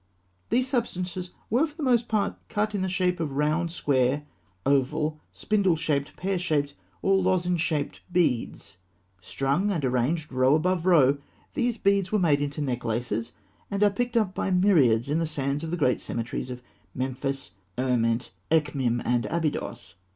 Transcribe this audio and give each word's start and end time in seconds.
These 0.49 0.67
substances 0.67 1.29
were 1.51 1.67
for 1.67 1.75
the 1.77 1.83
most 1.83 2.07
part 2.07 2.33
cut 2.49 2.73
in 2.73 2.81
the 2.81 2.89
shape 2.89 3.19
of 3.19 3.33
round, 3.33 3.71
square, 3.71 4.23
oval, 4.65 5.21
spindle 5.31 5.75
shaped, 5.75 6.15
pear 6.15 6.39
shaped, 6.39 6.73
or 7.03 7.21
lozenge 7.21 7.61
shaped 7.61 8.01
beads. 8.11 8.77
Strung 9.21 9.69
and 9.71 9.85
arranged 9.85 10.31
row 10.31 10.55
above 10.55 10.87
row, 10.87 11.19
these 11.53 11.77
beads 11.77 12.11
were 12.11 12.17
made 12.17 12.41
into 12.41 12.61
necklaces, 12.61 13.33
and 13.69 13.83
are 13.83 13.91
picked 13.91 14.17
up 14.17 14.33
by 14.33 14.49
myriads 14.49 15.07
in 15.07 15.19
the 15.19 15.27
sands 15.27 15.63
of 15.63 15.69
the 15.69 15.77
great 15.77 16.01
cemeteries 16.01 16.49
at 16.49 16.61
Memphis, 16.95 17.51
Erment, 17.77 18.31
Ekhmîm, 18.49 19.03
and 19.05 19.27
Abydos. 19.27 19.93